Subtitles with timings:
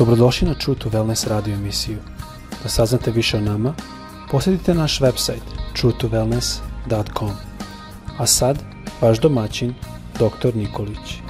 [0.00, 1.98] Dobrodošli na True to Wellness radio emisiju.
[2.62, 3.74] Da saznate više o nama,
[4.30, 5.44] posjetite naš website
[5.76, 7.30] truetowellness.com.
[8.18, 8.58] A sad,
[9.00, 9.74] vaš domaćin,
[10.14, 10.56] dr.
[10.56, 11.20] Nikolić.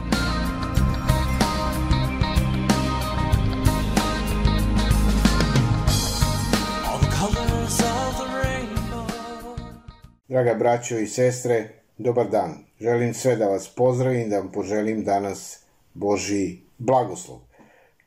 [10.28, 11.68] Draga braćo i sestre,
[11.98, 12.55] dobar dan.
[12.80, 15.59] Želim sve da vas pozdravim, da vam poželim danas
[15.95, 17.49] Boži blagoslov.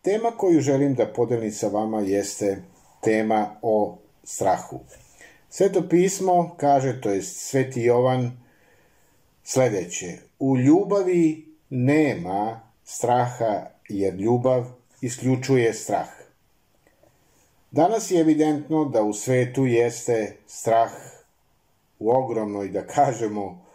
[0.03, 2.63] Tema koju želim da podelim sa vama jeste
[3.01, 4.79] tema o strahu.
[5.49, 8.31] Sveto pismo kaže, to je Sveti Jovan,
[9.43, 10.17] sledeće.
[10.39, 14.65] U ljubavi nema straha, jer ljubav
[15.01, 16.09] isključuje strah.
[17.71, 20.91] Danas je evidentno da u svetu jeste strah
[21.99, 23.65] u ogromnoj, da kažemo,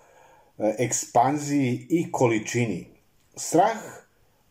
[0.58, 2.86] ekspanziji i količini.
[3.36, 3.78] Strah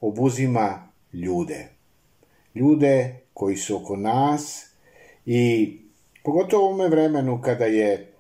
[0.02, 0.87] obuzima
[1.18, 1.68] ljude.
[2.56, 4.66] Ljude koji su oko nas
[5.26, 5.72] i
[6.24, 8.14] pogotovo u ovome vremenu kada je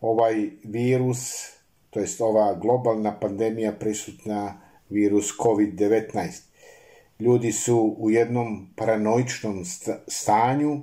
[0.00, 1.46] ovaj virus,
[1.90, 6.42] to jest ova globalna pandemija prisutna, virus COVID-19.
[7.20, 9.64] Ljudi su u jednom paranoičnom
[10.06, 10.82] stanju,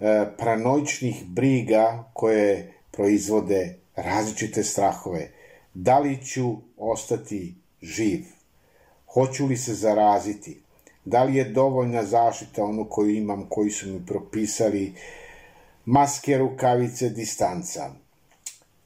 [0.00, 5.30] e, paranoičnih briga koje proizvode različite strahove.
[5.74, 8.24] Da li ću ostati živ?
[9.06, 10.65] Hoću li se zaraziti?
[11.06, 14.94] Da li je dovoljna zaštita onu koju imam, koji su mi propisali,
[15.84, 17.90] maske, rukavice, distanca.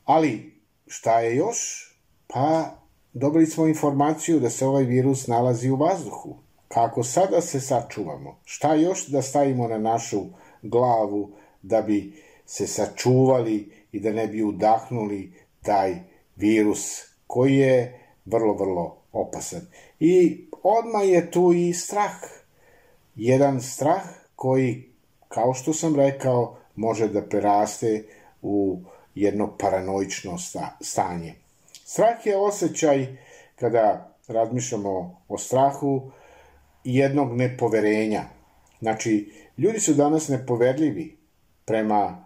[0.05, 0.53] Ali,
[0.87, 1.91] šta je još?
[2.27, 2.77] Pa,
[3.13, 6.37] dobili smo informaciju da se ovaj virus nalazi u vazduhu.
[6.69, 8.37] Kako sada se sačuvamo?
[8.45, 10.25] Šta još da stavimo na našu
[10.63, 11.31] glavu
[11.63, 12.13] da bi
[12.47, 15.97] se sačuvali i da ne bi udahnuli taj
[16.37, 19.61] virus koji je vrlo, vrlo opasan.
[20.01, 22.17] I odmah je tu i strah.
[23.15, 24.03] Jedan strah
[24.37, 24.91] koji,
[25.29, 28.05] kao što sam rekao, može da preraste
[28.43, 28.79] u
[29.15, 30.39] jedno paranoično
[30.81, 31.35] stanje.
[31.85, 33.17] Strah je osjećaj
[33.57, 36.11] kada razmišljamo o strahu
[36.85, 38.23] jednog nepoverenja.
[38.81, 41.17] Znači, ljudi su danas nepoverljivi
[41.65, 42.25] prema,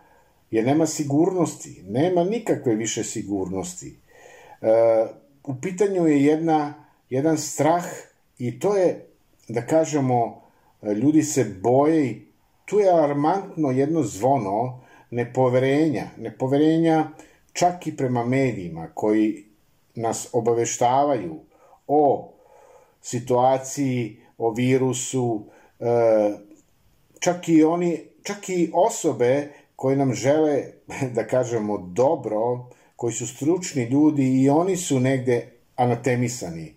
[0.50, 3.96] jer nema sigurnosti, nema nikakve više sigurnosti.
[4.62, 4.66] E,
[5.44, 6.74] u pitanju je jedna,
[7.10, 7.84] jedan strah
[8.38, 9.06] i to je,
[9.48, 10.42] da kažemo,
[10.82, 12.22] ljudi se boje i
[12.64, 14.80] tu je alarmantno jedno zvono
[15.10, 17.08] nepoverenja, nepoverenja
[17.52, 19.44] čak i prema medijima koji
[19.94, 21.40] nas obaveštavaju
[21.86, 22.32] o
[23.00, 25.44] situaciji, o virusu,
[25.80, 25.84] e,
[27.20, 30.62] čak i oni, čak i osobe koje nam žele,
[31.16, 36.74] da kažemo, dobro, koji su stručni ljudi i oni su negde anatemisani.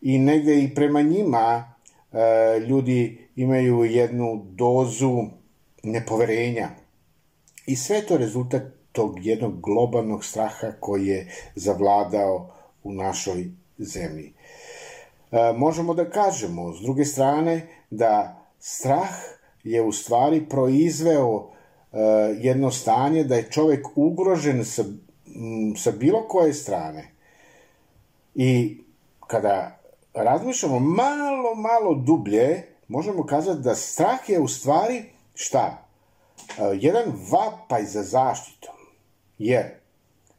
[0.00, 1.74] I negde i prema njima
[2.12, 5.22] e, ljudi imaju jednu dozu
[5.82, 6.68] nepoverenja.
[7.66, 8.62] I sve to rezultat
[8.92, 12.50] tog jednog globalnog straha koji je zavladao
[12.82, 14.32] u našoj zemlji.
[15.32, 19.10] E, možemo da kažemo, s druge strane, da strah
[19.64, 21.50] je u stvari proizveo
[21.92, 21.98] e,
[22.40, 27.10] jedno stanje da je čovek ugrožen sa, m, sa bilo koje strane.
[28.34, 28.78] I
[29.26, 29.79] kada
[30.14, 35.02] razmišljamo malo, malo dublje, možemo kazati da strah je u stvari
[35.34, 35.88] šta?
[36.58, 38.74] E, jedan vapaj za zaštitom.
[39.38, 39.64] Jer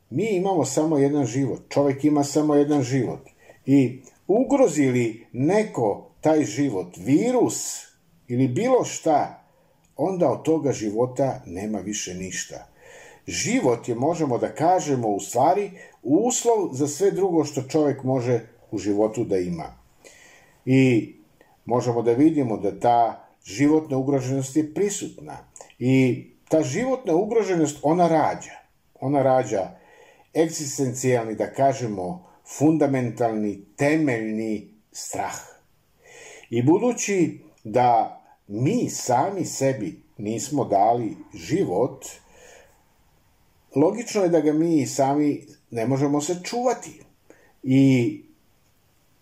[0.10, 3.20] mi imamo samo jedan život, čovek ima samo jedan život.
[3.66, 7.86] I ugrozi li neko taj život, virus
[8.28, 9.44] ili bilo šta,
[9.96, 12.68] onda od toga života nema više ništa.
[13.28, 15.72] Život je, možemo da kažemo, u stvari
[16.04, 19.74] uslov za sve drugo što čovek može u životu da ima.
[20.66, 21.14] I
[21.66, 25.38] možemo da vidimo da ta životna ugroženost je prisutna.
[25.80, 28.62] I ta životna ugroženost, ona rađa.
[29.00, 29.72] Ona rađa
[30.34, 35.40] eksistencijalni, da kažemo, fundamentalni, temeljni strah.
[36.50, 38.18] I budući da
[38.48, 42.06] mi sami sebi nismo dali život,
[43.76, 47.02] logično je da ga mi sami ne možemo sačuvati.
[47.64, 48.24] I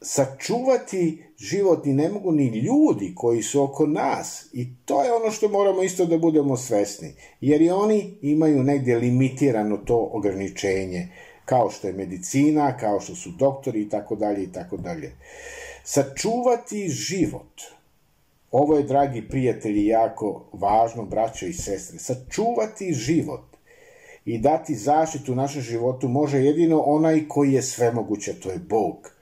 [0.02, 4.50] sačuvati život ni ne mogu ni ljudi koji su oko nas.
[4.54, 7.14] I to je ono što moramo isto da budemo svesni.
[7.42, 11.08] Jer i oni imaju negdje limitirano to ograničenje.
[11.46, 15.12] Kao što je medicina, kao što su doktori i tako dalje i tako dalje.
[15.84, 17.62] Sačuvati život.
[18.52, 22.00] Ovo je, dragi prijatelji, jako važno, braćo i sestre.
[22.00, 23.42] Sačuvati život
[24.26, 29.19] i dati zaštitu našem životu može jedino onaj koji je svemoguće, to je Bog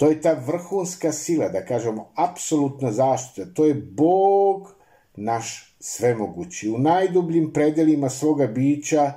[0.00, 3.54] To je ta vrhunska sila, da kažemo, apsolutna zaštita.
[3.54, 4.74] To je Bog
[5.16, 6.70] naš svemogući.
[6.70, 9.12] U najdubljim predelima svoga bića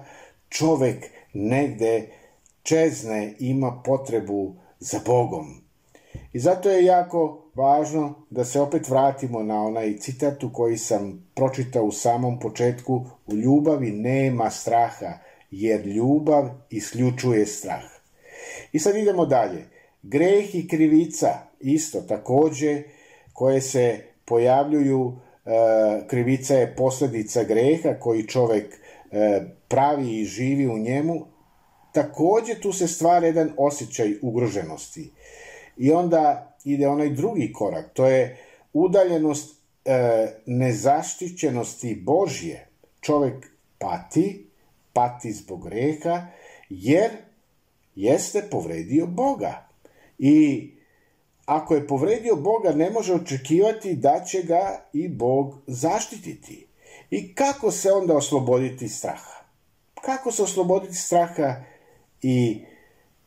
[0.50, 2.08] čovek negde
[2.64, 5.62] čezne ima potrebu za Bogom.
[6.34, 11.84] I zato je jako važno da se opet vratimo na onaj citat koji sam pročitao
[11.84, 15.14] u samom početku u ljubavi nema straha,
[15.52, 17.84] jer ljubav isključuje strah.
[18.72, 19.73] I sad idemo dalje.
[20.04, 21.30] Greh i krivica
[21.60, 22.84] isto takođe
[23.34, 25.14] koje se pojavljuju,
[25.46, 28.74] e, krivica je posledica greha koji čovek
[29.12, 31.26] e, pravi i živi u njemu,
[31.94, 35.12] takođe tu se stvara jedan osjećaj ugroženosti.
[35.78, 38.38] I onda ide onaj drugi korak, to je
[38.74, 42.68] udaljenost e, nezaštićenosti Božje.
[43.02, 44.48] Čovek pati,
[44.94, 46.28] pati zbog greha,
[46.70, 47.12] jer
[47.96, 49.73] jeste povredio Boga.
[50.26, 50.72] I
[51.46, 56.68] ako je povredio Boga, ne može očekivati da će ga i Bog zaštititi.
[57.10, 59.44] I kako se onda osloboditi straha?
[60.02, 61.56] Kako se osloboditi straha
[62.22, 62.66] i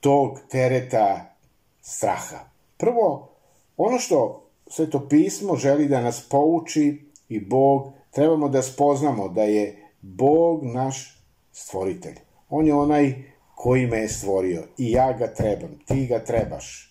[0.01, 1.37] tog tereta
[1.83, 2.39] straha?
[2.77, 3.31] Prvo,
[3.77, 9.89] ono što Sveto pismo želi da nas pouči i Bog, trebamo da spoznamo da je
[10.01, 11.23] Bog naš
[11.53, 12.17] stvoritelj.
[12.49, 13.15] On je onaj
[13.55, 16.86] koji me je stvorio i ja ga trebam, ti ga trebaš.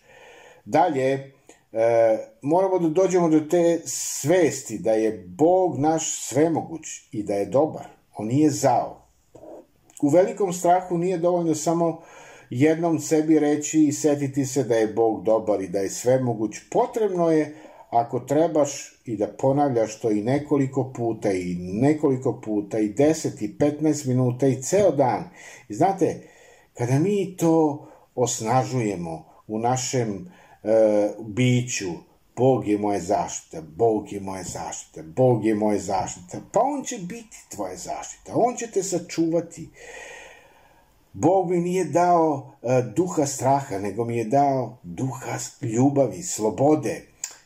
[0.66, 7.34] Dalje, e, moramo da dođemo do te svesti da je Bog naš svemoguć i da
[7.34, 7.86] je dobar.
[8.18, 9.08] On nije zao.
[10.02, 12.02] U velikom strahu nije dovoljno samo
[12.50, 16.58] jednom sebi reći i setiti se da je Bog dobar i da je svemoguć.
[16.72, 17.56] Potrebno je
[17.90, 23.58] ako trebaš i da ponavljaš to i nekoliko puta i nekoliko puta i 10 i
[23.58, 25.24] 15 minuta i ceo dan.
[25.70, 26.22] I znate,
[26.74, 30.32] kada mi to osnažujemo u našem
[31.20, 31.92] biću,
[32.36, 36.98] Bog je moja zaštita, Bog je moja zaštita, Bog je moja zaštita, pa On će
[36.98, 39.70] biti tvoja zaštita, On će te sačuvati.
[41.14, 47.02] Bog mi nije dao uh, duha straha, nego mi je dao duha ljubavi, slobode.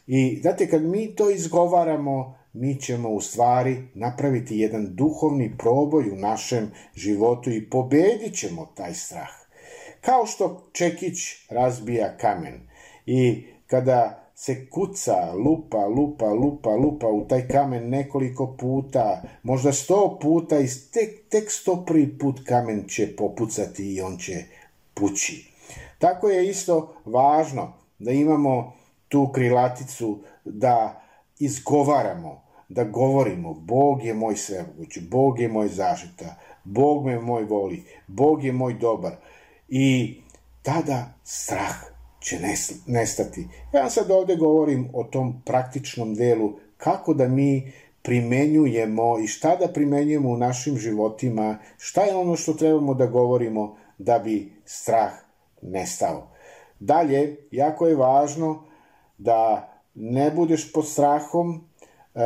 [0.08, 6.16] I znate, kad mi to izgovaramo, mi ćemo u stvari napraviti jedan duhovni proboj u
[6.16, 9.30] našem životu i pobedit ćemo taj strah.
[10.02, 11.18] Kao što čekić
[11.50, 12.69] razbija kamen
[13.10, 20.18] i kada se kuca, lupa, lupa, lupa, lupa u taj kamen nekoliko puta, možda sto
[20.22, 24.44] puta i tek, tek sto prvi put kamen će popucati i on će
[24.94, 25.52] pući.
[25.98, 28.74] Tako je isto važno da imamo
[29.08, 31.02] tu krilaticu da
[31.40, 37.84] izgovaramo, da govorimo Bog je moj svemoguć, Bog je moj zaštita, Bog me moj voli,
[38.08, 39.16] Bog je moj dobar.
[39.70, 40.16] I
[40.64, 42.40] tada strah će
[42.86, 43.48] nestati.
[43.74, 49.68] Ja sad ovde govorim o tom praktičnom delu, kako da mi primenjujemo i šta da
[49.68, 55.12] primenjujemo u našim životima, šta je ono što trebamo da govorimo da bi strah
[55.62, 56.28] nestao.
[56.80, 58.64] Dalje, jako je važno
[59.18, 61.64] da ne budeš pod strahom,
[62.16, 62.20] e,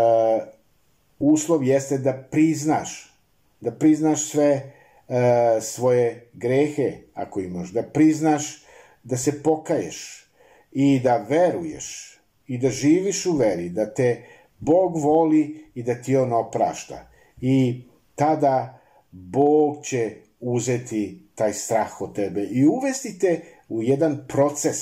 [1.20, 3.14] uslov jeste da priznaš,
[3.62, 4.74] da priznaš sve
[5.08, 8.63] e, svoje grehe, ako imaš, da priznaš
[9.04, 10.30] da se pokaješ
[10.72, 14.24] i da veruješ i da živiš u veri, da te
[14.60, 17.08] Bog voli i da ti on oprašta.
[17.42, 17.84] I
[18.16, 18.80] tada
[19.12, 24.78] Bog će uzeti taj strah od tebe i uvesti te u jedan proces,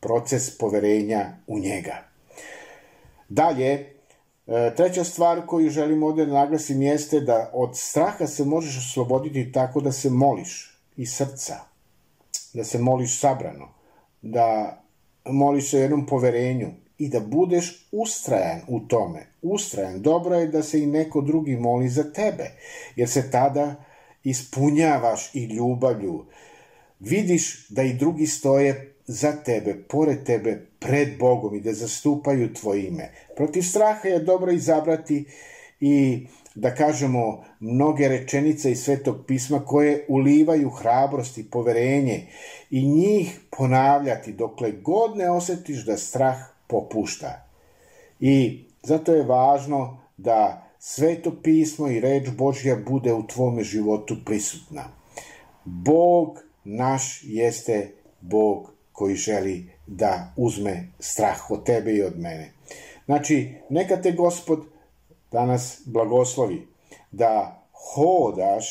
[0.00, 1.94] proces poverenja u njega.
[3.28, 8.78] Dalje, e, treća stvar koju želim ovde da naglasim jeste da od straha se možeš
[8.78, 11.73] osloboditi tako da se moliš iz srca
[12.54, 13.68] da se moliš sabrano,
[14.22, 14.80] da
[15.24, 16.68] moliš se jednom poverenju
[16.98, 19.26] i da budeš ustrajan u tome.
[19.42, 20.02] Ustrajan.
[20.02, 22.50] Dobro je da se i neko drugi moli za tebe,
[22.96, 23.74] jer se tada
[24.24, 26.24] ispunjavaš i ljubavlju.
[27.00, 32.86] Vidiš da i drugi stoje za tebe, pored tebe, pred Bogom i da zastupaju tvoje
[32.86, 33.10] ime.
[33.36, 35.24] Protiv straha je dobro izabrati
[35.80, 42.26] i da kažemo, mnoge rečenice iz Svetog pisma koje ulivaju hrabrost i poverenje
[42.70, 47.48] i njih ponavljati dokle god ne osetiš da strah popušta.
[48.20, 54.84] I zato je važno da Sveto pismo i reč Božja bude u tvome životu prisutna.
[55.64, 62.52] Bog naš jeste Bog koji želi da uzme strah od tebe i od mene.
[63.04, 64.64] Znači, neka te gospod
[65.34, 66.66] danas blagoslovi
[67.12, 67.64] da
[67.94, 68.66] hodaš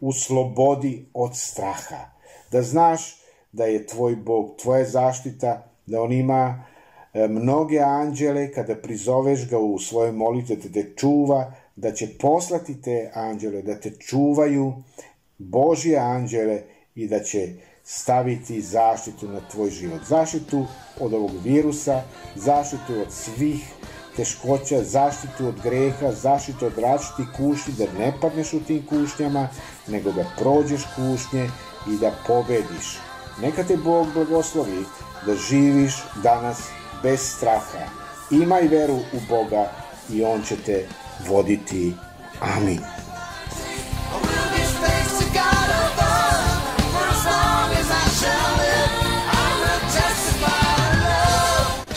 [0.00, 2.10] u slobodi od straha,
[2.52, 3.16] da znaš
[3.52, 6.64] da je tvoj Bog tvoja zaštita, da on ima
[7.14, 12.82] e, mnoge anđele, kada prizoveš ga u svojoj molitvi da te čuva, da će poslati
[12.82, 14.72] te anđele, da te čuvaju
[15.38, 16.62] Božje anđele
[16.94, 17.48] i da će
[17.84, 20.00] staviti zaštitu na tvoj život.
[20.08, 20.66] Zaštitu
[21.00, 22.02] od ovog virusa,
[22.36, 23.72] zaštitu od svih
[24.18, 29.48] teškoća, zaštitu od greha, zaštitu od različitih kušnji, da ne padneš u tim kušnjama,
[29.88, 31.50] nego da prođeš kušnje
[31.90, 32.98] i da pobediš.
[33.42, 34.84] Neka te Bog blagoslovi
[35.26, 36.58] da živiš danas
[37.02, 37.86] bez straha.
[38.30, 39.70] Imaj veru u Boga
[40.10, 40.86] i On će te
[41.28, 41.94] voditi.
[42.40, 42.80] Amin.